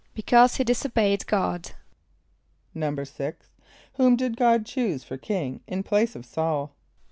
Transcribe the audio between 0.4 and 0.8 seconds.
he